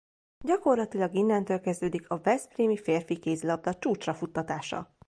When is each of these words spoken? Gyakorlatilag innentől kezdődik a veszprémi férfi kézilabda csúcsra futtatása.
Gyakorlatilag 0.45 1.13
innentől 1.15 1.59
kezdődik 1.59 2.09
a 2.09 2.19
veszprémi 2.21 2.77
férfi 2.77 3.19
kézilabda 3.19 3.73
csúcsra 3.75 4.13
futtatása. 4.13 4.95